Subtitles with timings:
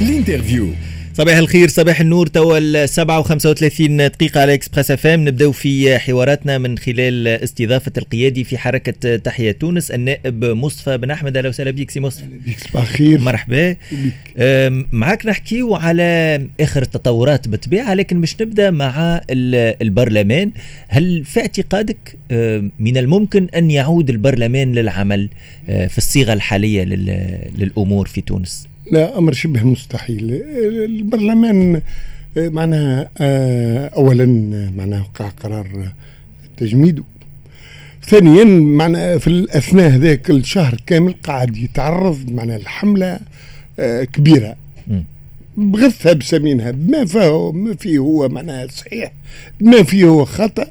[0.00, 0.68] ال interview.
[1.14, 2.26] صباح الخير صباح النور.
[2.26, 5.28] توا السبعة وخمسة وثلاثين دقيقة على Express FM.
[5.28, 11.36] نبدأو في حواراتنا من خلال استضافة القيادي في حركة تحيا تونس النائب مصطفى بن أحمد.
[11.36, 12.26] أهلا وسهلا بك سي مصطفى.
[12.68, 13.20] صباح الخير.
[13.20, 13.76] مرحبا.
[14.92, 20.50] معك نحكيو على آخر التطورات بالطبيعة لكن مش نبدأ مع البرلمان.
[20.88, 22.16] هل في اعتقادك
[22.78, 25.28] من الممكن أن يعود البرلمان للعمل
[25.66, 26.84] في الصيغة الحالية
[27.58, 30.42] للأمور في تونس؟ لا أمر شبه مستحيل.
[30.84, 31.80] البرلمان
[32.36, 34.26] معناها آه، اولا
[34.76, 35.92] معناها وقع قرار
[36.56, 37.02] تجميده.
[38.06, 43.20] ثانيا معناها في الأثناء هذاك الشهر كامل قاعد يتعرض معناها الحمله
[43.78, 44.56] آه، كبيرة.
[45.56, 46.70] بغثها بسمينها.
[46.70, 49.12] بما فيه ما فيه هو معناها صحيح.
[49.60, 50.66] بما فيه هو خطأ.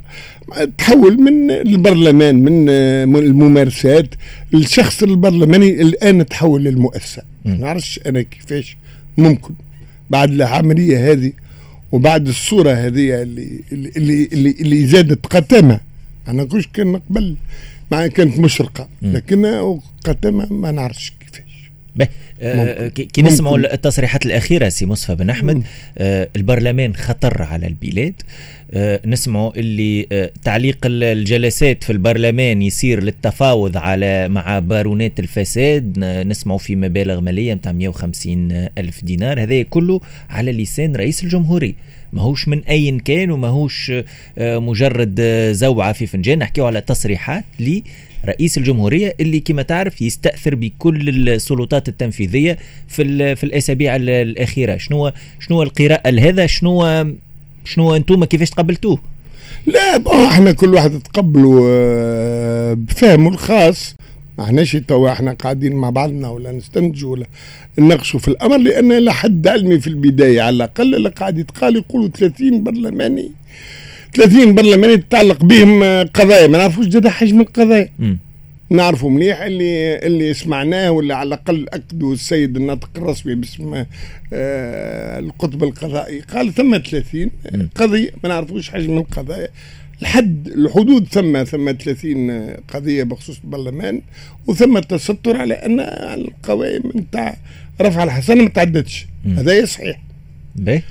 [0.77, 2.69] تحول من البرلمان من
[3.15, 4.07] الممارسات
[4.53, 7.34] الشخص البرلماني الآن تحول للمؤسسة.
[7.45, 8.77] ما نعرفش أنا كيفاش.
[9.17, 9.53] ممكن.
[10.09, 11.31] بعد العملية هذه
[11.91, 15.79] وبعد الصورة هذه اللي اللي اللي, اللي زادت قتامة.
[16.27, 17.35] أنا كنت كان قبل
[17.91, 18.87] مع كانت مشرقة.
[19.01, 19.45] لكن
[20.05, 21.13] قتامة ما نعرفش
[23.13, 25.63] كي نسمعوا التصريحات الأخيرة سي مصطفى بن أحمد.
[25.97, 28.21] آه البرلمان خطر على البلاد.
[28.73, 35.99] آه نسمعوا اللي آه تعليق الجلسات في البرلمان يصير للتفاوض على مع بارونات الفساد.
[35.99, 39.41] نسمعوا في مبالغ مالية نتاع 150 ألف دينار.
[39.41, 41.73] هذا كله على لسان رئيس الجمهوريه
[42.13, 43.91] ماهوش من أين كان وماهوش
[44.37, 46.39] آه مجرد زوعة في فنجان.
[46.39, 47.83] نحكيو على تصريحات لي
[48.25, 54.77] رئيس الجمهورية اللي كما تعرف يستأثر بكل السلطات التنفيذية في في الأسابيع الأخيرة.
[54.77, 57.05] شنو شنو القراءة لهذا؟ شنو
[57.65, 58.99] شنو أنتم؟ كيفاش تقبلتوه؟
[59.65, 63.95] لا إحنا كل واحد تقبلوا آه، بفهمه الخاص.
[64.37, 67.25] ما إحناش توا إحنا قاعدين مع بعضنا ولا نستنتجوا ولا
[67.79, 70.41] نناقشوا في الأمر لأن لا حد علمي في البداية.
[70.41, 73.31] على الأقل اللي قاعد يتقال يقولوا 30 برلماني.
[74.15, 76.47] 30 برلماني تتعلق بهم قضايا.
[76.47, 77.89] ما نعرفوش جدا حجم القضايا.
[78.69, 83.85] نعرفوا مليح اللي اللي سمعناه ولا على الأقل اكدوا السيد الناطق الرسمي باسم
[84.33, 86.19] آه القطب القضائي.
[86.19, 87.31] قال ثم 30
[87.75, 88.11] قضية.
[88.23, 89.47] ما نعرفوش حجم القضايا.
[90.01, 94.01] الحد الحدود ثم ثم 30 قضية بخصوص البرلمان.
[94.47, 95.79] وثم التستر على أن
[96.19, 97.37] القوائم نتاع
[97.81, 99.05] رفع الحسنه ما تعدتش.
[99.37, 100.01] هذا صحيح.
[100.55, 100.83] بيه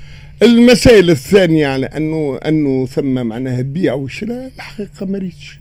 [0.43, 5.59] المسائل الثانية على أنه أنه ثم معناها البيع والشراء الحقيقة ما ريتش.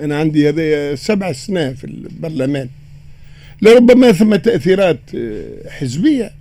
[0.00, 2.68] أنا عندي هذا سبع سنين في البرلمان.
[3.62, 5.00] لربما ثم تأثيرات
[5.68, 6.32] حزبية.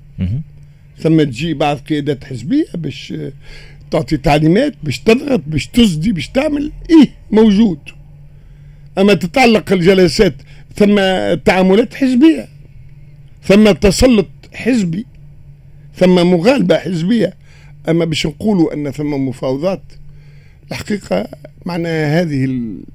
[1.00, 3.14] ثم تجي بعض قيادات حزبية باش
[3.92, 6.72] تعطي تعليمات باش تضغط باش تصدي باش تعمل.
[6.90, 7.80] إيه موجود.
[8.98, 10.34] أما تتعلق الجلسات
[10.76, 10.96] ثم
[11.46, 12.48] تعاملات حزبية
[13.44, 15.06] ثم تسلط حزبي
[15.96, 17.34] ثم مغالبة حزبية.
[17.90, 19.82] أما باش نقولوا أن ثم مفاوضات
[20.72, 21.28] الحقيقة
[21.66, 22.46] معناها هذه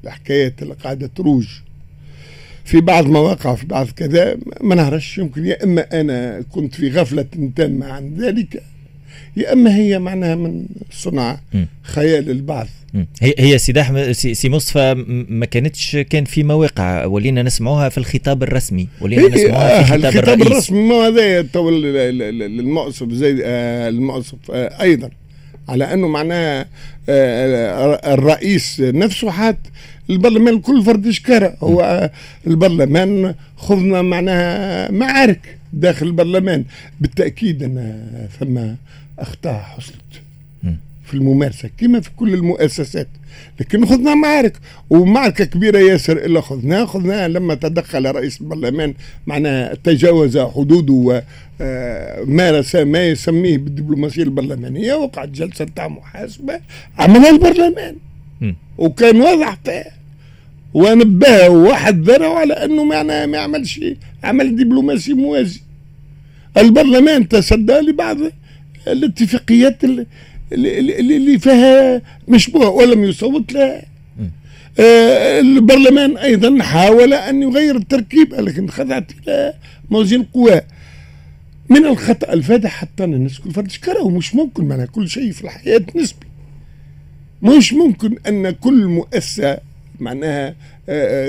[0.04, 1.46] الحكايات اللي قاعدة تروج
[2.64, 7.26] في بعض مواقع في بعض كذا ما نعرفش يمكن يا إما أنا كنت في غفلة
[7.56, 8.62] تامة عن ذلك
[9.36, 11.40] يا إما هي معناها من صنع
[11.82, 12.66] خيال البعض.
[12.94, 18.88] هي هي سي سي مصطفى ما كانتش كان في مواقع ولينا نسمعوها في الخطاب الرسمي.
[19.00, 25.10] ولينا نسمعوها في الخطاب, الخطاب الرسمي ما هذا تو المؤسف زي آه، المؤسف آه، أيضا.
[25.68, 26.66] على أنه معناها
[27.08, 29.58] آه، الرئيس نفسه حات
[30.10, 32.10] البرلمان كل فرد شكرا هو
[32.46, 36.64] البرلمان خذنا معناها معارك داخل البرلمان.
[37.00, 38.60] بالتأكيد أن ثم
[39.18, 40.29] أخطاء حصلت.
[41.10, 43.08] في الممارسة كما في كل المؤسسات.
[43.60, 44.56] لكن خذنا معارك
[44.90, 48.94] ومعركة كبيرة ياسر إلا خذناها خذناها لما تدخل رئيس البرلمان
[49.26, 51.22] معناها تجاوز حدوده
[51.60, 56.60] ومارس ما يسميه بالدبلوماسية البرلمانية وقعت جلسة تاع محاسبة
[56.98, 57.96] عملها البرلمان.
[58.78, 59.92] وكان واضح فيها.
[60.74, 63.80] ونبهه وحذره على أنه معناها ما يعملش
[64.24, 65.60] عمل دبلوماسي موازي.
[66.58, 68.16] البرلمان تصدى لبعض
[68.86, 70.06] الاتفاقيات اللي,
[70.52, 73.82] اللي, اللي فيها مشبوه ولم يصوت لها
[74.80, 79.54] آه البرلمان أيضا حاول أن يغير التركيبه لكن خضعت إلى
[79.90, 80.60] موازين القوى
[81.68, 84.02] من الخطأ الفادح حتى الناس كل فرد شكره.
[84.02, 86.26] ومش ممكن معناها كل شيء في الحياة نسبي.
[87.42, 89.58] مش ممكن أن كل مؤسسة
[90.00, 90.54] معناها آه,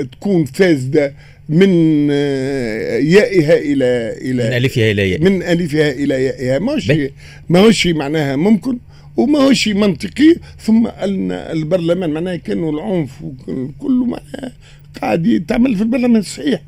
[0.00, 1.14] آه، تكون فاسدة
[1.48, 6.58] من آه، يائها إلى إلى من ألفها إلى يائها من ألفها إلى يائها.
[6.58, 6.92] ماهوش
[7.48, 8.78] ماهوش معناها ممكن.
[9.16, 10.36] وماهوش منطقي.
[10.58, 14.52] ثم أن البرلمان معناها كانوا العنف وكله معناها
[15.02, 16.62] قاعد تعمل في البرلمان صحيح.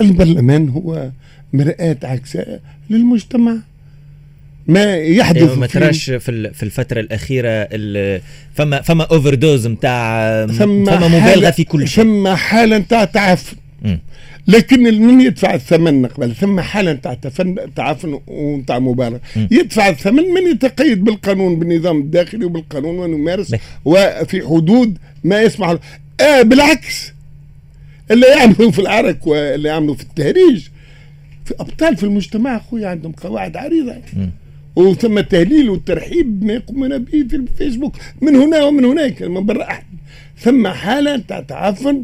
[0.00, 1.10] البرلمان هو
[1.52, 2.60] مرآة عاكسة
[2.90, 3.56] للمجتمع.
[4.66, 7.68] ما يحدث أيوة ما تراش في في الفترة الأخيرة
[8.54, 12.04] فما فما overdose نتاع فما مبالغة في كل شيء.
[12.04, 13.56] ثم حالة نتاع تعفن
[14.48, 17.14] لكن من يدفع الثمن قبل ثم حالة نتاع
[17.76, 23.54] تعفن ونتاع مبالغة يدفع الثمن من يتقيد بالقانون بالنظام الداخلي وبالقانون ويمارس
[23.84, 25.78] وفي حدود ما يسمح له.
[26.20, 27.12] آه بالعكس.
[28.10, 30.68] اللي يعملوا في العرك واللي يعملوا في التهريج
[31.44, 33.94] في أبطال في المجتمع أخويا عندهم قواعد عريضة.
[34.76, 39.84] وثم التهليل والترحيب ما يقومون به في الفيسبوك من هنا ومن هناك من برا أحد.
[40.38, 41.16] ثم حاله
[41.48, 42.02] تعفن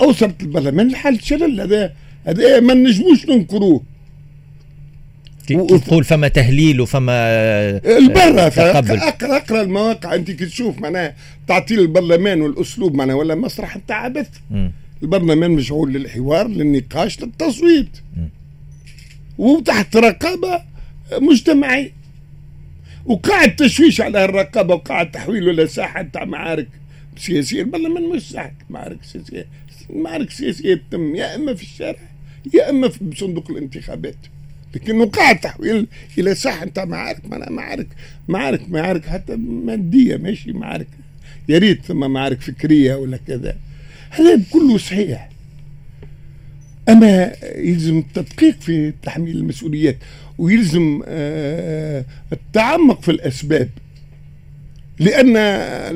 [0.00, 1.92] اوصلت البرلمان لحاله شلل هذا
[2.26, 3.82] هذا ما نجموش ننكروه
[5.86, 7.12] تقول فما تهليل وفما
[7.98, 10.14] البرا أقرأ أقرأ المواقع.
[10.14, 11.14] أنت كي تشوف معناها
[11.48, 14.28] تعطيل البرلمان والأسلوب معناها ولا مسرح نتاع عبث.
[15.02, 17.88] البرلمان مشغول للحوار للنقاش للتصويت.
[19.38, 20.62] وتحت رقابة
[21.12, 21.92] مجتمعي.
[23.04, 26.68] وقاعد تشويش على الرقابه وقاعد تحويل ولا ساحة تاع معارك
[27.16, 27.62] سياسية.
[27.62, 29.46] البرلمان مش ساحة معارك سياسية.
[29.90, 31.98] المعارك السياسيه تتم يا إما في الشارع
[32.54, 34.16] يا إما في صندوق الانتخابات.
[34.74, 35.86] لكنه قاعد تحويل
[36.18, 37.86] إلى ساحه نتاع معارك معناها معارك
[38.28, 40.86] معارك معارك حتى مادية ماشي معارك
[41.48, 43.56] يا ريت ثم معارك فكرية ولا كذا.
[44.10, 45.28] هذا كله صحيح.
[46.88, 49.96] أما يلزم التدقيق في تحميل المسؤوليات
[50.38, 53.68] ويلزم آه، التعمق في الأسباب.
[54.98, 55.36] لأن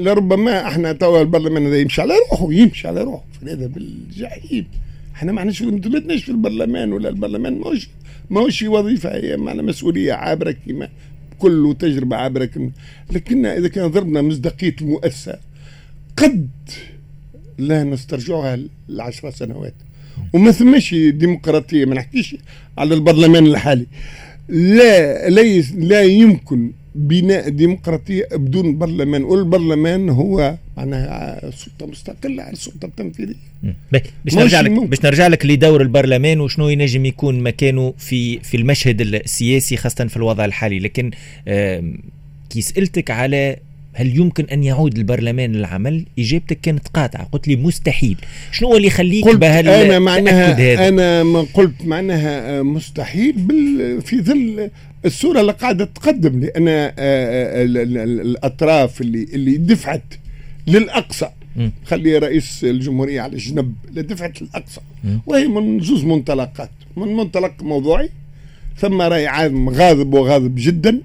[0.02, 3.25] لربما إحنا توا البرلمان هذا يمشي على روحه يمشي على روحه.
[3.43, 4.66] هذا بالجحيم.
[5.14, 7.88] إحنا ما احناش ما في البرلمان ولا البرلمان ماهوش
[8.31, 10.88] ماهوش وظيفة هي معنا مسؤولية عابرة كما
[11.38, 12.70] كل تجربة عابرة
[13.12, 15.38] لكن إذا كان ضربنا مصداقية المؤسسة
[16.16, 16.48] قد
[17.58, 18.58] لا نسترجعها
[18.88, 19.75] لعشر سنوات.
[20.32, 22.37] وما ثماش ديمقراطية ما نحكيش
[22.78, 23.87] على البرلمان الحالي.
[24.48, 32.87] لا ليس لا يمكن بناء ديمقراطية بدون برلمان والبرلمان هو معناها سلطة مستقلة عن السلطة
[32.87, 33.34] التنفيذية.
[34.25, 39.00] باش نرجع لك باش نرجع لك لدور البرلمان وشنو ينجم يكون مكانه في في المشهد
[39.00, 40.78] السياسي خاصة في الوضع الحالي.
[40.78, 41.10] لكن
[42.50, 43.56] كي سألتك على
[43.98, 48.16] هل يمكن أن يعود البرلمان للعمل؟ إجابتك كانت قاطعة، قلت لي مستحيل،
[48.52, 49.43] شنو هو اللي يخليك قلت
[49.84, 54.70] أنا معناها هذا؟ أنا ما قلت معناها مستحيل بال في ظل
[55.04, 57.64] الصورة اللي قاعدة تقدم لأن آه، آه،
[58.22, 60.14] الأطراف اللي اللي دفعت
[60.66, 61.28] للأقصى.
[61.84, 64.81] خلي رئيس الجمهورية على جنب دفعت للأقصى.
[65.26, 68.10] وهي من زوز منطلقات من منطلق موضوعي
[68.78, 71.00] ثم رأي عام غاضب وغاضب جدا.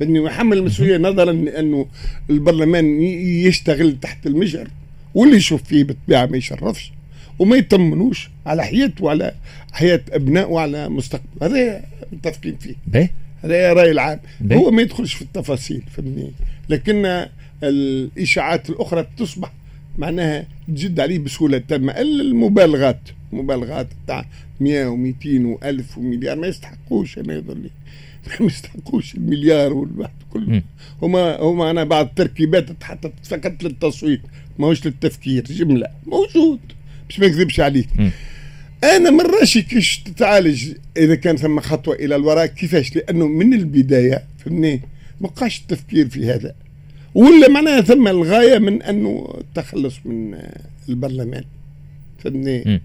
[0.00, 1.86] فانه يحمل المسؤولية نظرا لأنه
[2.30, 3.02] البرلمان
[3.46, 4.68] يشتغل تحت المجهر
[5.14, 6.92] واللي يشوف فيه بالطبيعة ما يشرفش
[7.38, 9.34] وما يطمنوش على حياته وعلى
[9.72, 12.74] حياة أبنائه وعلى مستقبل هذا متفقين فيه.
[12.86, 13.10] بيه
[13.42, 14.20] هذا رأي العام.
[14.40, 16.30] بيه؟ هو ما يدخلش في التفاصيل فهمني
[16.68, 17.26] لكن
[17.62, 19.52] الإشاعات الأخرى تصبح
[19.98, 21.92] معناها تجد عليه بسهولة تامة.
[21.92, 23.00] الا المبالغات
[23.32, 24.26] مبالغات تاع
[24.60, 27.70] 100 و200 و1000 ومليار ما يستحقوش أنا يظل
[28.40, 30.62] ما يستحقوش المليار والواحد كله.
[31.02, 34.20] هما هما أنا بعض التركيبات تحطت فقط للتصويت
[34.58, 36.60] ماهوش للتفكير جملة موجود
[37.08, 37.88] باش ما نكذبش عليك.
[37.98, 38.10] م.
[38.84, 44.24] أنا من راشي كيش تتعالج إذا كان ثم خطوة إلى الوراء كيفاش؟ لأنه من البداية
[44.38, 44.80] فهمني؟
[45.20, 46.54] ما بقاش التفكير في هذا.
[47.14, 50.38] ولا معناها ثم الغاية من أنه التخلص من
[50.88, 51.44] البرلمان.
[52.18, 52.80] فهمني؟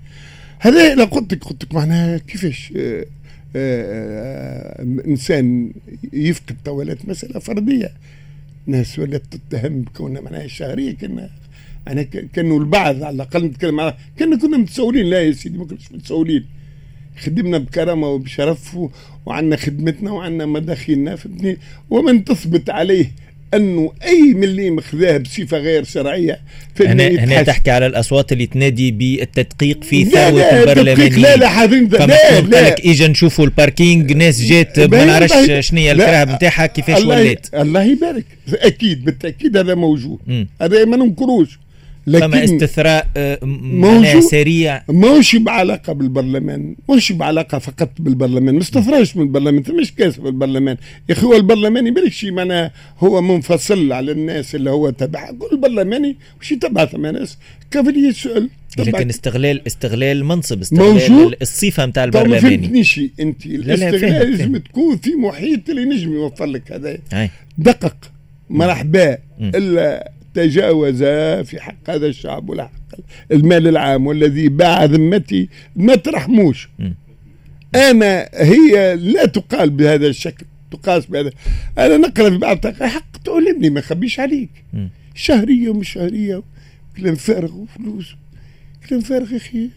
[0.60, 3.06] هذا قلت لك قلت لك معناها كيفاش؟ آه،
[5.06, 5.74] إنسان
[6.14, 7.92] يفقد طوالات مسألة فردية.
[8.66, 11.30] ناس ولات تتهم بكونها معناها شهرية كنا
[11.88, 15.06] أنا كانوا البعض على الأقل نتكلم على كنا كنا متسولين.
[15.06, 16.46] لا يا سيدي ما كناش متسولين.
[17.18, 18.78] خدمنا بكرامة وبشرف
[19.26, 21.58] وعندنا خدمتنا وعندنا مداخلنا فهمتني؟
[21.90, 23.12] ومن تثبت عليه
[23.54, 26.40] أنه أي مليم خذاه بصفه غير شرعية
[26.80, 31.22] هنا هنا تحكي على الأصوات اللي تنادي بالتدقيق في ثروة البرلمانيين.
[31.22, 32.40] لا لا حاضرين لا لا.
[32.42, 37.48] لا لك إجا نشوفوا الباركينج ناس جات ما نعرفش شنو هي الكرهب نتاعها كيفاش ولات.
[37.54, 38.26] الله يبارك.
[38.54, 40.20] أكيد بالتأكيد هذا موجود.
[40.62, 41.60] هذا ما ننكروش.
[42.08, 44.84] لكن فما استثراء آه، معناها سريع.
[44.90, 50.78] ماهوش بعلاقة بالبرلمان ماهوش بعلاقة فقط بالبرلمان ما استثراش من البرلمان مش كاسب البرلمان
[51.10, 55.32] يا أخي هو البرلماني بالك شيء معناها هو منفصل على الناس اللي هو تبع.
[55.32, 57.38] كل البرلماني وش تبع ثم ناس
[57.72, 61.36] كيف يسأل لكن استغلال استغلال المنصب استغلال موجود.
[61.42, 63.46] الصفة نتاع البرلماني ما فهمتنيش أنت.
[63.46, 66.98] الاستغلال لازم تكون في محيط اللي نجم يوفر لك هذا.
[67.58, 67.96] دقق.
[68.50, 71.04] مرحبا الا تجاوز
[71.44, 73.00] في حق هذا الشعب ولا حق
[73.32, 76.70] المال العام والذي باع ذمتي ما ترحموش.
[77.76, 81.32] أنا هي لا تقال بهذا الشكل تقاس بهذا.
[81.78, 84.50] أنا نقرأ في بعض حق تؤلمني ما نخبيش عليك.
[85.16, 86.44] شهرية ومش شهرية
[86.98, 88.16] كلام فارغ وفلوس.
[88.90, 89.70] كلام فارغ يا أخي.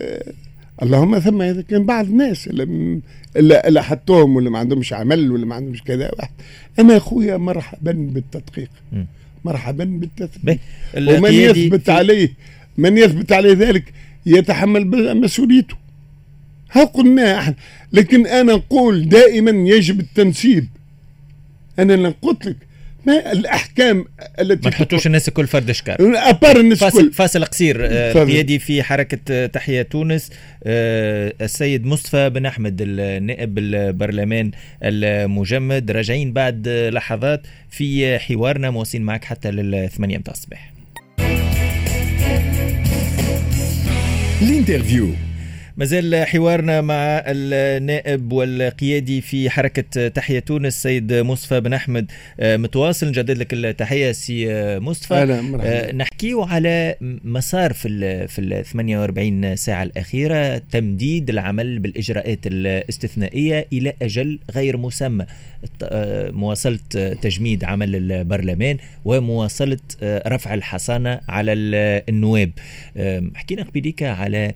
[0.00, 0.32] آه
[0.82, 3.02] اللهم ثم إذا كان بعض الناس اللي
[3.36, 6.30] الا حطوهم ولا ما عندهمش عمل ولا ما عندهمش كذا واحد.
[6.78, 8.70] أنا أخويا مرحبا بالتدقيق.
[9.44, 10.60] مرحبا بالتثبيت.
[10.96, 12.32] ومن يثبت عليه
[12.78, 13.92] من يثبت عليه ذلك
[14.26, 15.76] يتحمل مسؤوليته.
[16.72, 17.54] ها قلنا إحنا.
[17.92, 20.66] لكن أنا نقول دائما يجب التنسيب.
[21.78, 22.56] أنا قلت لك
[23.06, 24.04] ما الأحكام
[24.40, 26.16] التي ما تحطوش الناس الكل فرد إشكال.
[26.16, 27.12] أبار الناس فاصل الكل.
[27.12, 30.30] فاصل قصير آه، قيادي في حركة تحيا تونس
[30.64, 34.50] آه، السيد مصطفى بن أحمد النائب البرلمان
[34.82, 35.90] المجمد.
[35.90, 40.72] راجعين بعد لحظات في حوارنا مواصلين معك حتى للثمانية متاع الصباح.
[44.42, 45.08] ال interview
[45.76, 52.10] مازال حوارنا مع النائب والقيادي في حركة تحية تونس سيد مصطفى بن أحمد.
[52.40, 54.46] آه، متواصل نجدد لك التحية سي
[54.78, 55.14] مصطفى.
[55.14, 63.66] أهلا نحكيو على مسار في ال في ال 48 ساعة الأخيرة تمديد العمل بالإجراءات الاستثنائية
[63.72, 65.26] إلى أجل غير مسمى.
[65.82, 66.78] آه، مواصلة
[67.22, 71.52] تجميد عمل البرلمان ومواصلة آه، رفع الحصانة على
[72.08, 72.50] النواب.
[73.34, 74.54] حكينا قبيليك على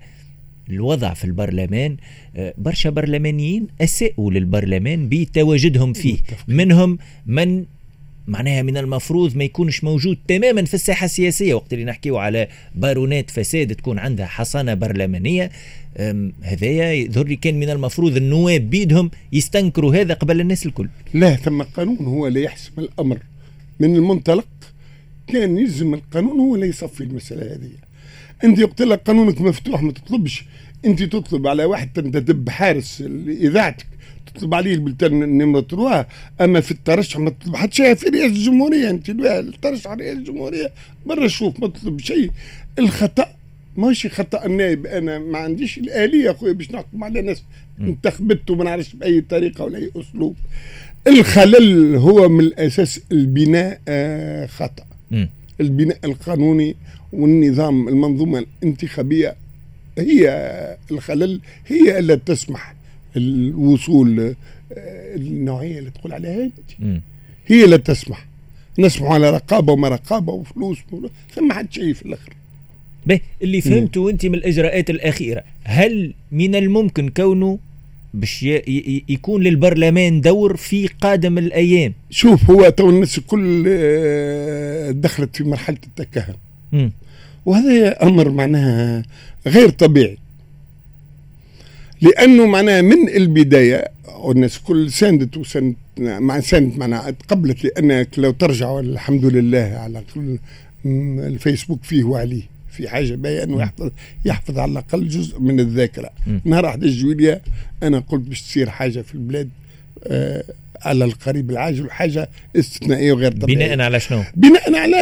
[0.70, 1.96] الوضع في البرلمان
[2.36, 6.18] آه، برشا برلمانيين أساءوا للبرلمان بتواجدهم فيه.
[6.48, 7.64] منهم من
[8.26, 11.54] معناها من المفروض ما يكونش موجود تماما في الساحة السياسية.
[11.54, 15.50] وقت اللي نحكيو على بارونات فساد تكون عندها حصانة برلمانية
[16.42, 20.88] هذايا يظهر لي كان من المفروض النواب بيدهم يستنكروا هذا قبل الناس الكل.
[21.14, 23.18] لا ثم قانون هو اللي يحسم الأمر.
[23.80, 24.48] من المنطلق
[25.26, 27.85] كان يلزم القانون هو اللي يصفي المسألة هذه.
[28.44, 30.44] انت قلت لك قانونك مفتوح ما تطلبش.
[30.84, 33.86] انت تطلب على واحد تنتدب حارس اذاعتك
[34.34, 36.02] تطلب عليه البلتان نمرة تروا
[36.40, 40.70] أما في الترشح ما تطلب حتى شيء في رئاسة الجمهورية انت الترشح رئاسة الجمهورية
[41.06, 42.30] برا شوف ما تطلب شيء.
[42.78, 43.26] الخطأ
[43.76, 47.42] ماشي خطأ النائب أنا ما عنديش الآلية أخويا باش نحكم على ناس
[47.80, 50.36] انتخبت وما نعرفش بأي طريقة ولا أي أسلوب.
[51.06, 53.80] الخلل هو من الأساس البناء
[54.46, 54.84] خطأ.
[55.60, 56.76] البناء القانوني
[57.12, 59.36] والنظام المنظومة الانتخابية
[59.98, 62.74] هي الخلل هي الا تسمح
[63.16, 64.20] الوصول
[64.72, 67.00] آه، النوعية اللي تقول عليها أنت.
[67.46, 68.26] هي لا تسمح.
[68.78, 70.78] نسمح على رقابة وما رقابة وفلوس
[71.34, 72.32] ثم حد شيء في الآخر.
[73.06, 77.58] به اللي فهمته أنت من الإجراءات الأخيرة هل من الممكن كونه
[78.14, 78.42] باش
[79.08, 85.78] يكون للبرلمان دور في قادم الأيام؟ شوف هو تو الناس الكل آه، دخلت في مرحلة
[85.86, 86.34] التكهن.
[87.46, 89.02] وهذا أمر معناها
[89.46, 90.18] غير طبيعي.
[92.00, 98.80] لأنه معناها من البداية والناس كل ساندت وساندت مع ساندت معناها تقبلت لأنك لو ترجعوا
[98.80, 100.38] الحمد لله على كل
[101.26, 103.90] الفيسبوك فيه وعليه في حاجة باهيه انه يحفظ
[104.24, 106.10] يحفظ على الأقل جزء من الذاكرة.
[106.44, 107.40] نهار 11 جويلية
[107.82, 109.48] أنا قلت باش تصير حاجة في البلاد
[110.04, 110.44] آه
[110.82, 114.96] على القريب العاجل حاجة استثنائية وغير طبيعية بناء على شنو؟ بناء على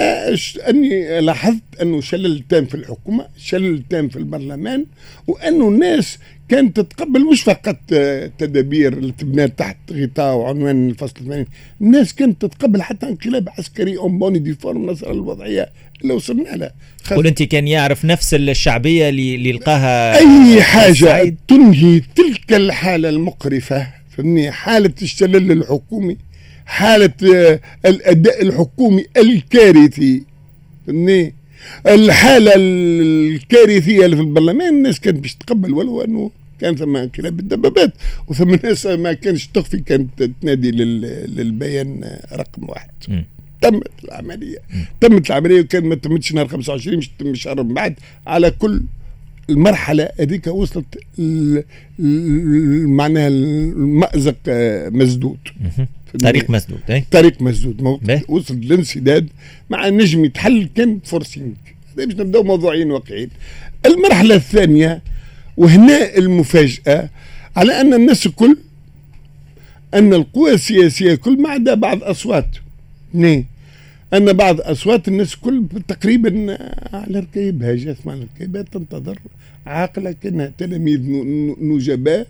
[0.68, 4.86] أني لاحظت أنه شلل تام في الحكومة، شلل تام في البرلمان
[5.26, 7.76] وأنه الناس كانت تتقبل مش فقط
[8.38, 11.46] تدابير اللي تبنى تحت غطاء وعنوان الفصل الثاني،
[11.80, 15.68] الناس كانت تتقبل حتى انقلاب عسكري en bonne et due forme نظرا الوضعية
[16.02, 16.72] اللي وصلنا لها.
[17.10, 23.86] قول انت كان يعرف نفس الشعبية اللي, اللي لقاها أي حاجة تنهي تلك الحالة المقرفة
[24.16, 26.16] فهمني حالة الشلل الحكومي
[26.66, 30.22] حالة آه، الأداء الحكومي الكارثي
[30.86, 31.34] فهمني
[31.86, 36.30] الحالة الكارثية اللي في البرلمان الناس كانت باش تقبل ولو أنه
[36.60, 37.92] كان ثم كلاب الدبابات
[38.28, 43.22] وثم ناس ما كانش تخفي كانت تنادي للبيان رقم واحد م.
[43.62, 44.76] تمت العملية م.
[45.00, 47.94] تمت العملية وكان ما تمتش نهار 25 مش تم شهر بعد
[48.26, 48.82] على كل
[49.50, 50.98] المرحلة هذيك وصلت
[52.98, 55.38] معناها المأزق آه، مسدود.
[56.22, 58.20] طريق مسدود اي طريق مسدود.
[58.28, 59.28] وصل للانسداد
[59.70, 61.54] مع نجم يتحل كان فورسينج
[61.96, 63.30] باش نبداو موضوعين واقعيين.
[63.86, 65.02] المرحلة الثانية
[65.56, 67.10] وهنا المفاجأة
[67.56, 68.56] على أن الناس الكل
[69.94, 72.48] أن القوى السياسية كل ما عدا بعض أصوات.
[73.14, 73.46] ني
[74.12, 76.58] ان بعض أصوات الناس كل تقريبا
[76.92, 79.18] على ركيبها جاثمه على ركيبها تنتظر
[79.66, 81.00] عاقلة كأنها تلاميذ
[81.60, 82.26] نجباء.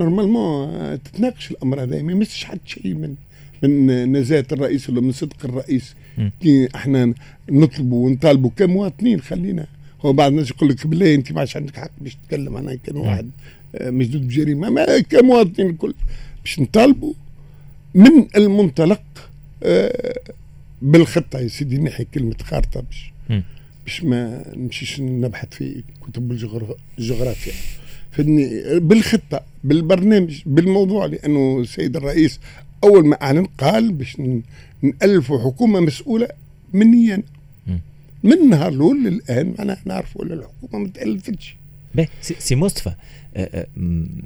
[0.00, 3.14] نورمالمون تتناقش الأمر هذا ما يمسش حد شيء من
[3.62, 5.94] من نزاهة الرئيس ولا من صدق الرئيس.
[6.42, 7.14] كي إحنا
[7.50, 9.66] نطلبوا ونطالبوا كمواطنين خلينا.
[10.04, 13.30] هو بعض الناس يقول لك بالله أنت ما عندك حق باش تتكلم أنا كان واحد
[13.74, 14.70] آه، مجدود بجريمة.
[14.70, 15.94] ما كمواطنين الكل.
[16.44, 17.12] باش نطالبوا
[17.94, 19.02] من المنطلق
[19.62, 20.14] آه،
[20.82, 23.12] بالخطة يا سيدي نحي كلمة خارطة باش
[23.84, 26.32] باش ما نمشيش نبحث في كتب
[26.98, 27.52] الجغرافيا.
[28.10, 32.40] فدني بالخطة بالبرنامج بالموضوع لأنه السيد الرئيس
[32.84, 34.16] أول ما أعلن قال باش
[34.82, 36.28] نالفوا حكومة مسؤولة
[36.72, 37.22] مني أنا.
[38.22, 41.56] من النهار الأول للآن أنا نعرف ولا الحكومة ما تألفتش.
[42.20, 42.92] سي مصطفى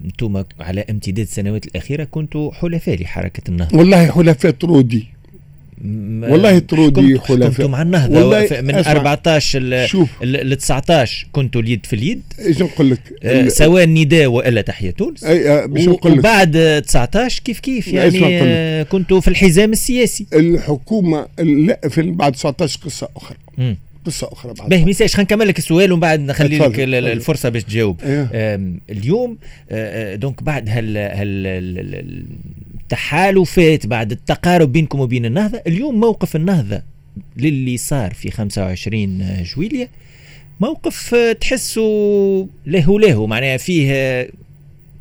[0.04, 5.09] أنتم على امتداد السنوات الأخيرة كنتوا حلفاء لحركة النهضه والله حلفاء طرودي
[5.84, 9.58] والله طرودي حلفاء مع النهضة والله من 14
[10.22, 12.22] ل 19 كنتوا اليد في اليد.
[12.38, 15.24] إيش نقول لك؟ آه سواء النداء وإلا تحية تونس.
[15.24, 16.18] أي آه نقول لك.
[16.18, 20.26] وبعد 19 كيف كيف؟ يعني آه كنتوا في الحزام السياسي.
[20.32, 23.36] الحكومة لا في بعد 19 قصة أخرى.
[23.58, 23.74] م.
[24.06, 27.64] قصة أخرى بعد باهي ميساج خلينا نكمل لك السؤال ومن بعد نخلي لك الفرصة باش
[27.64, 28.00] تجاوب.
[28.04, 28.60] أيه.
[28.90, 29.38] اليوم
[30.14, 32.24] دونك بعد هال هال
[32.92, 35.62] التحالفات بعد التقارب بينكم وبين النهضة.
[35.66, 36.82] اليوم موقف النهضة
[37.37, 39.88] للي صار في 25 جويلية.
[40.61, 41.82] موقف تحسه
[42.66, 44.30] له له معناها فيه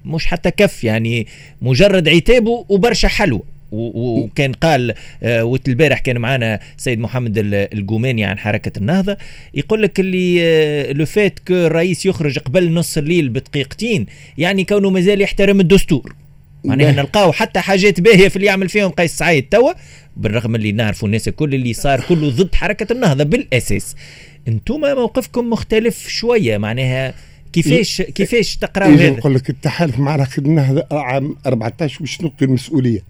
[0.05, 1.27] مش حتى كف يعني
[1.61, 4.93] مجرد عتابه وبرشا حلوة وكان قال
[5.23, 7.33] آه، وقت البارح كان معنا سيد محمد
[7.73, 9.17] الجوماني عن حركة النهضة.
[9.53, 14.05] يقول لك اللي آه، لو فات كو الرئيس يخرج قبل نص الليل بدقيقتين
[14.37, 16.15] يعني كونه مازال يحترم الدستور.
[16.63, 19.71] معناها نلقاو حتى حاجات باهية في اللي يعمل فيهم قيس سعيد توا
[20.17, 23.95] بالرغم اللي نعرفوا الناس الكل اللي صار كله ضد حركة النهضة بالأساس
[24.47, 27.13] أنتم موقفكم مختلف شوية معناها
[27.53, 33.03] كيفاش كيفاش تقراو هذا؟ نقول لك التحالف مع حركه النهضة عام 14 باش نلقي المسؤوليه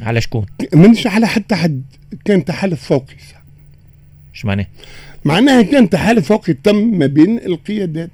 [0.00, 1.82] على شكون؟ منش على حتى حد
[2.24, 3.14] كان تحالف فوقي
[4.34, 4.66] إيش معناه؟
[5.24, 8.10] معناها كان تحالف فوقي تم ما بين القيادات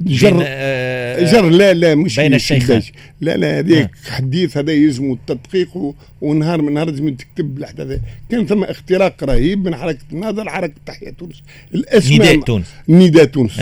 [0.00, 2.82] جر آه جر لا لا مش بين الشيخين
[3.20, 4.10] لا لا هذاك آه.
[4.10, 9.74] حديث هذا يلزم التدقيق ونهار من نهار لازم تكتب الاحداث كان ثم اختراق رهيب من
[9.74, 11.42] حركة النهضه لحركه تحيا تونس.
[11.74, 12.66] الأسماء نداء تونس.
[12.88, 13.60] نداء تونس.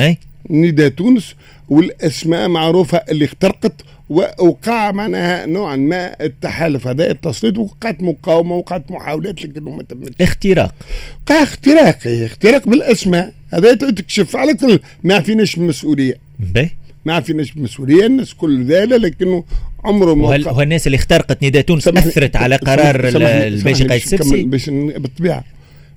[0.50, 1.34] نداء تونس
[1.68, 3.72] والأسماء معروفة اللي اخترقت
[4.08, 6.86] ووقع معناها نوعا ما التحالف.
[6.86, 10.74] هذا التصويت وقعت مقاومة وقعت محاولات لكنه ما تمتش اختراق.
[11.22, 13.32] وقع اختراق اختراق بالأسماء.
[13.52, 16.70] هذا تكشف على كل ما فيناش مسؤوليه به
[17.04, 19.44] ما فيناش مسؤوليه الناس كل ذلك لكنه
[19.84, 24.42] عمره ما وهل هو الناس اللي اخترقت نداء تونس أثرت على قرار الباشي قايس السبسي
[24.42, 25.44] باش بالطبيعة.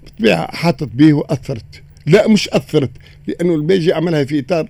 [0.04, 1.82] بالطبيعة حاطت به وأثرت.
[2.06, 2.92] لا مش أثرت.
[3.28, 4.70] لأنه البيجي عملها في إطار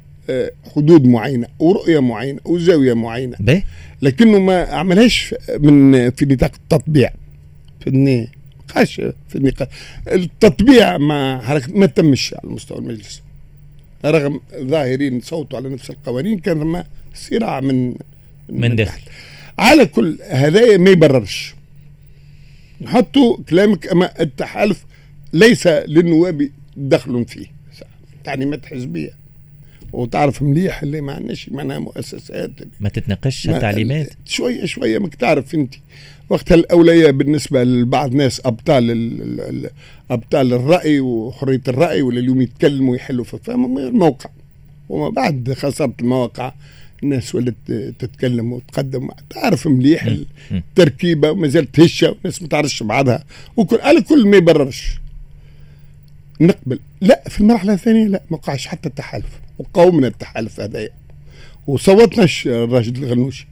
[0.75, 3.37] حدود معينة ورؤية معينة وزاوية معينة.
[3.39, 3.65] بيه؟
[4.01, 7.09] لكنه ما عملهاش من في نطاق التطبيع.
[7.79, 8.27] في
[8.75, 8.95] قاش
[9.29, 9.67] في النقاش.
[10.07, 13.21] التطبيع مع حركه ما تمش على مستوى المجلس.
[14.05, 16.83] رغم ظاهرين صوتوا على نفس القوانين كان ما
[17.13, 17.95] صراع من من,
[18.49, 19.01] من داخل.
[19.59, 21.55] على كل هذا ما يبررش.
[22.81, 24.85] نحطوا كلامك اما التحالف
[25.33, 27.61] ليس للنواب دخل فيه.
[28.23, 29.10] تعليمات حزبيه
[29.93, 32.51] وتعرف مليح اللي ما عندناش معناها مؤسسات.
[32.79, 35.75] ما تتناقش التعليمات شوية شوية ماك تعرف أنت.
[36.29, 39.69] وقتها الاولويه بالنسبة لبعض ناس أبطال
[40.12, 44.29] أبطال الرأي وحرية الرأي ولا اليوم يتكلموا ويحلوا في فهم الموقع
[44.89, 46.53] وما بعد خسرت المواقع
[47.03, 47.55] الناس ولات
[47.99, 49.10] تتكلم وتقدم.
[49.29, 50.15] تعرف مليح
[50.51, 53.23] التركيبة وما زالت هشه والناس ما تعرفش بعضها.
[53.57, 54.99] وكل على كل ما يبررش.
[56.41, 56.80] نقبل.
[57.01, 59.25] لا في المرحلة الثانية لا ما وقعش حتى التحالف.
[59.60, 60.89] وقاومنا التحالف هذايا.
[61.67, 63.47] وصوتنا لراشد الغنوشي.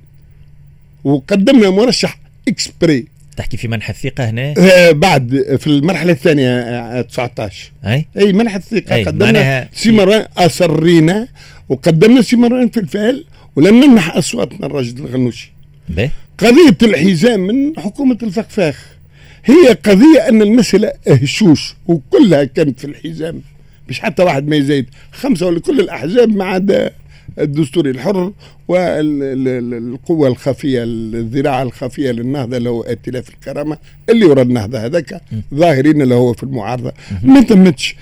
[1.04, 3.08] وقدمنا مرشح exprès.
[3.38, 8.56] تحكي في منح الثقة هنا؟ آه بعد في المرحلة الثانية آه 19 أي؟ أي منح
[8.56, 8.96] الثقة.
[8.96, 11.28] أي قدمنا سي مروان أصرينا
[11.70, 13.26] وقدمنا سي مروان في الفعل.
[13.56, 15.52] ولم نمنح أصواتنا الرجل الغنوشي.
[15.90, 18.99] بيه؟ قضية الحزام من حكومة الفخفاخ.
[19.46, 23.42] هي قضية أن المسألة هشوش وكلها كانت في الحزام.
[23.90, 26.92] مش حتى واحد ما يزيد خمسة ولا كل الأحزاب ما عدا
[27.40, 28.34] الدستوري الحر
[28.68, 33.78] والقوة الخفية الذراع الخفية للنهضة اللي هو ائتلاف الكرامة
[34.10, 35.22] اللي ورا النهضة هذاك
[35.54, 36.94] ظاهرين اللي هو في المعارضة.
[37.24, 37.96] ما تمتش.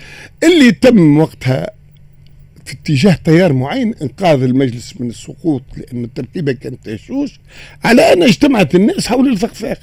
[0.44, 1.70] اللي تم وقتها
[2.66, 7.40] في اتجاه تيار معين إنقاذ المجلس من السقوط لأن التركيبة كانت تشوش
[7.84, 9.78] على أن اجتمعت الناس حول الفخفاخ.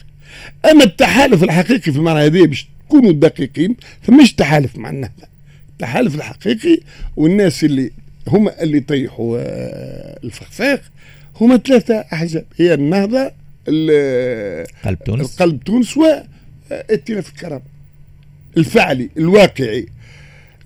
[0.71, 5.35] أما التحالف الحقيقي في المرة هذه باش تكونوا دقيقين فمش تحالف مع النهضة
[5.73, 6.79] التحالف الحقيقي
[7.17, 7.91] والناس اللي
[8.29, 10.81] هم اللي طيحوا آه، الفخفاخ
[11.41, 12.45] هم ثلاثة أحزاب.
[12.57, 13.33] هي النهضة
[14.85, 15.37] قلب تونس.
[15.43, 17.61] قلب تونس وائتلاف الكرم.
[18.57, 19.87] الفعلي الواقعي.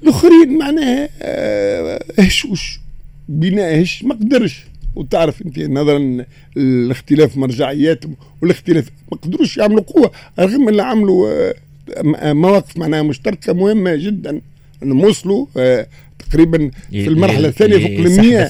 [0.03, 2.81] الآخرين معناها آه، هشوش.
[3.29, 4.65] بناء هش ما قدرش.
[4.95, 6.25] وتعرف انت نظرا
[6.57, 13.97] الاختلاف مرجعياتهم والاختلاف ما قدروش يعملوا قوة رغم اللي عملوا آه، مواقف معناها مشتركة مهمة
[13.97, 14.41] جدا.
[14.83, 15.87] انهم وصلوا آه،
[16.19, 18.45] تقريبا في المرحلة الثانية فوق ال 100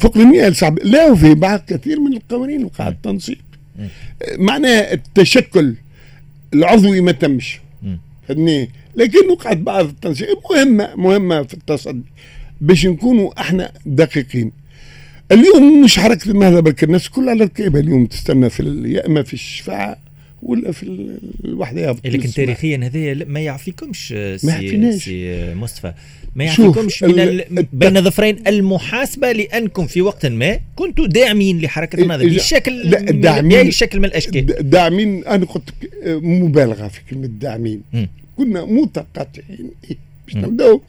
[0.00, 3.38] فوق ال 100 الشعب لا وفي بعض كثير من القوانين وقع التنسيق
[4.38, 5.74] معناها التشكل
[6.54, 7.60] العضوي ما تمش.
[8.28, 12.02] فهمني؟ لكن وقعت بعض التنسيق مهمة مهمة في التصدي.
[12.60, 14.52] باش نكونوا إحنا دقيقين.
[15.32, 19.34] اليوم مش حركة النهضة بل الناس كلها على الكيبه اليوم تستنى في يا إما في
[19.34, 19.96] الشفاعه
[20.42, 21.08] ولا في
[21.44, 25.04] الوحده لكن تاريخيا هذا ما يعفيكمش ما يعفيناش.
[25.04, 25.92] سي مصطفى.
[26.34, 32.90] ما يعفيكمش من بين ظفرين المحاسبة لأنكم في وقت ما كنتوا داعمين لحركة النهضة بشكل
[32.90, 34.70] لا داعمين بأي شكل من الأشكال.
[34.70, 35.70] داعمين أنا قلت
[36.06, 37.82] مبالغة في كلمة داعمين.
[38.36, 39.70] كنا متقاطعين
[40.26, 40.80] باش نبداو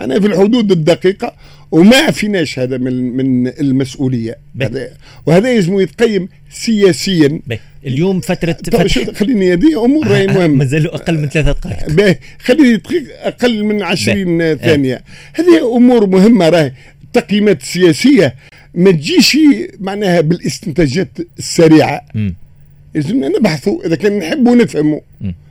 [0.00, 1.34] أنا في الحدود الدقيقة
[1.74, 4.38] وما عفيناش هذا من من المسؤولية.
[4.62, 4.88] هذا
[5.26, 7.40] وهذا يجب يتقيم سياسيا.
[7.46, 7.58] بي.
[7.86, 10.46] اليوم فترة طيب خليني هذه أمور راهي مهمة.
[10.46, 11.90] مازالوا أقل من ثلاثة دقائق.
[11.90, 12.82] باهي خليني
[13.22, 15.04] أقل من 20 ثانية.
[15.34, 16.72] هذه أمور مهمة راهي.
[17.04, 18.34] التقييمات السياسية
[18.74, 19.38] ما تجيش
[19.80, 21.08] معناها بالاستنتاجات
[21.38, 22.00] السريعة.
[22.94, 25.00] لازمنا نبحثوا إذا كان نحبوا نفهموا.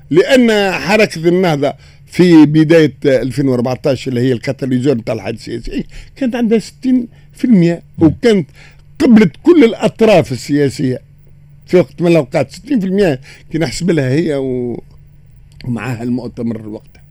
[0.10, 1.74] لأن حركة النهضة
[2.14, 5.84] في بداية 2014 اللي هي الكاتاليزور نتاع الحد السياسي
[6.16, 6.64] كانت عندها 60%
[8.00, 8.50] وكانت
[9.00, 11.02] قبلت كل الأطراف السياسية.
[11.68, 13.20] في وقت من الأوقات 60%
[13.52, 14.36] كي نحسب لها هي
[15.66, 17.04] ومعها المؤتمر وقتها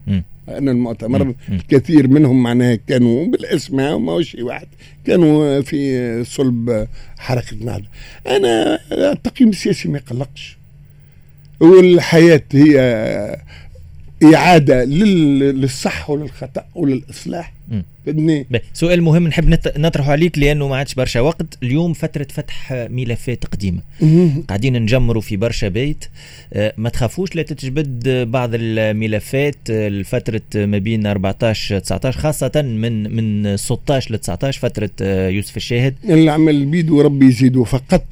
[0.49, 1.35] أن المؤتمر
[1.69, 4.67] كثير منهم معناها كانوا بالأسماء وما شيء واحد
[5.07, 6.89] كانوا في صلب
[7.19, 7.85] حركة النهضة
[8.27, 8.79] أنا
[9.13, 10.59] التقييم السياسي ما يقلقش.
[11.61, 12.77] والحياة هي
[14.25, 17.53] إعادة للصح وللخطأ وللإصلاح.
[18.73, 21.59] سؤال مهم نحب نطرحه عليك لأنه ما عادش برشا وقت.
[21.63, 23.81] اليوم فترة فتح ملفات قديمة.
[24.49, 26.05] قاعدين نجمروا في برشا بيت.
[26.53, 29.57] آه، ما تخافوش لا تتجبد بعض الملفات.
[29.71, 35.95] الفترة ما بين 14 19 خاصة من من 16 ل 19 فترة آه، يوسف الشاهد.
[36.05, 38.05] اللي عمل البيدو ربي يزيدو فقط.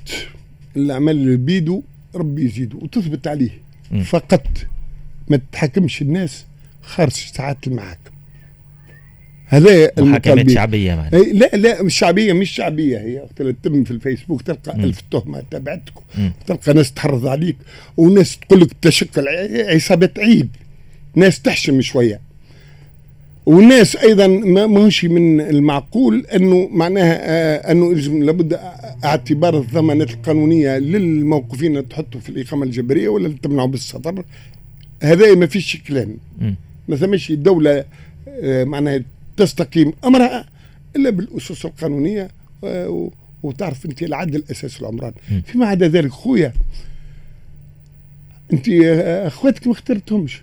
[0.77, 1.83] اللي عمل البيدو
[2.15, 3.51] ربي يزيدو وتثبت عليه
[4.05, 4.47] فقط.
[5.31, 6.45] ما تحكمش الناس
[6.83, 8.11] خارج ساعات المحاكم
[9.47, 11.17] هذا محاكمات شعبية معنا.
[11.17, 13.17] لا لا مش شعبية مش شعبية هي.
[13.17, 14.85] وقت تم في الفيسبوك تلقى م.
[14.85, 15.93] ألف تهمة تبعتك
[16.47, 17.57] تلقى ناس تحرض عليك
[17.97, 19.25] وناس تقول لك تشكل
[19.69, 20.49] عصابة عيب.
[21.15, 22.21] ناس تحشم شوية.
[23.47, 28.61] وناس أيضا ما ماهوش من المعقول أنه معناها آه أنه لابد
[29.05, 34.25] اعتبار الضمانات القانونية للموقوفين تحطوا في الإقامة الجبرية ولا تمنعوا بالسفر
[35.03, 36.17] هذا ما فيش كلام.
[36.89, 37.85] ما ثمش دولة
[38.29, 39.03] آه، معناها
[39.37, 40.47] تستقيم أمرها
[40.97, 42.29] إلا بالأسس القانونية
[42.65, 43.11] آه،
[43.43, 45.13] وتعرف أنت العدل أساس العمران.
[45.47, 46.53] فيما عدا ذلك خويا
[48.53, 50.43] أنت آه، أخواتك ما اخترتهمش.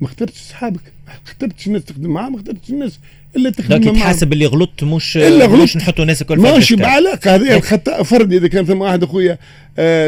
[0.00, 2.98] ما اخترتش أصحابك ما اخترتش الناس تخدم معاهم ما اخترتش الناس
[3.36, 3.96] إلا تخدم معاهم.
[3.98, 5.62] تحاسب اللي غلطت مش إلا غلطت.
[5.62, 9.38] مش نحطوا الناس الكل ماشي بعلاقه هذه الخطأ فردي إذا كان ثم واحد أخويا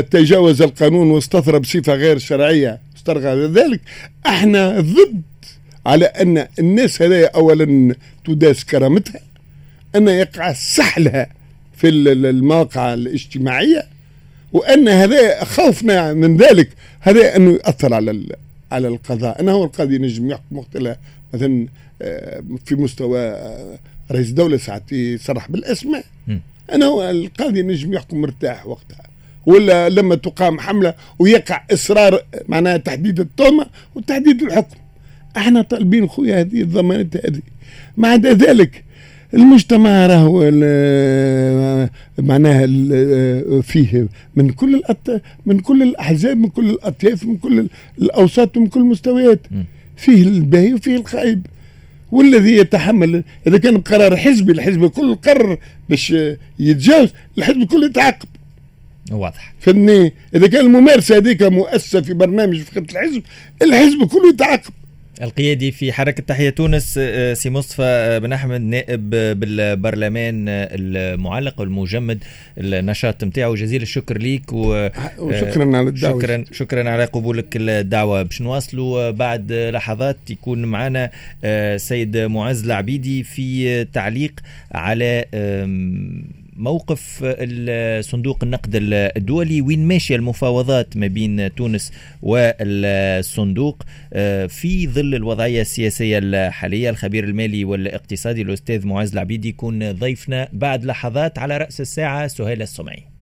[0.00, 2.78] تجاوز القانون واستثرى بصفة غير شرعية
[3.18, 3.80] استرغى ذلك.
[4.26, 5.22] إحنا ضد
[5.86, 7.94] على أن الناس هذه اولا
[8.24, 9.20] تداس كرامتها
[9.96, 11.26] أن يقع سحلها
[11.76, 13.86] في المواقع الاجتماعية
[14.52, 16.68] وأن هذا خوفنا من ذلك
[17.00, 18.26] هذا انه ياثر على
[18.72, 19.40] على القضاء.
[19.40, 20.98] انه هو القاضي نجم يحكم وقت
[21.34, 21.66] مثلا
[22.02, 23.78] آه، في مستوى آه،
[24.12, 26.04] رئيس الدولة ساعات يصرح بالأسماء.
[26.72, 29.09] أنا هو القاضي نجم يحكم مرتاح وقتها.
[29.50, 34.76] ولا لما تقام حملة ويقع إصرار معناها تحديد التهمة وتحديد الحكم.
[35.36, 37.40] إحنا طالبين خويا هذه الضمانات هذه.
[37.98, 38.84] عدا ذلك
[39.34, 40.40] المجتمع راهو
[42.18, 42.66] معناها
[43.60, 45.22] فيه من كل الأط...
[45.46, 49.40] من كل الأحزاب من كل الأطياف من كل الأوساط ومن كل المستويات.
[49.96, 51.46] فيه الباهي وفيه الخايب
[52.12, 55.58] والذي يتحمل إذا كان قرار حزبي الحزب كل قرر
[55.88, 56.14] باش
[56.58, 57.08] يتجاوز
[57.38, 58.28] الحزب كله يتعاقب.
[59.10, 59.54] واضح.
[59.60, 63.22] فني إذا كان الممارسه هذيك مؤسسة في برنامج في خطه الحزب
[63.62, 64.72] الحزب كله يتعاقب.
[65.22, 71.60] القيادي في حركة تحية تونس آه، سي مصطفى آه، بن أحمد نائب بالبرلمان آه، المعلق
[71.60, 72.24] والمجمد
[72.58, 76.20] النشاط نتاعو جزيل الشكر ليك وشكرا على الدعوة.
[76.20, 81.10] شكرا شكرا على قبولك الدعوة باش نواصلوا بعد لحظات يكون معنا
[81.76, 84.40] سيد معز العبيدي في تعليق
[84.72, 85.24] على
[86.60, 87.24] موقف
[88.00, 88.70] صندوق النقد
[89.16, 91.92] الدولي وين ماشية المفاوضات ما بين تونس
[92.22, 93.82] والصندوق
[94.48, 101.38] في ظل الوضعية السياسية الحالية الخبير المالي والاقتصادي الأستاذ معز العبيدي يكون ضيفنا بعد لحظات
[101.38, 103.09] على رأس الساعة سهيل السمعي.